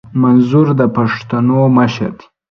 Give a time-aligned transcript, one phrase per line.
[0.23, 2.25] منظور د پښتنو مشر دي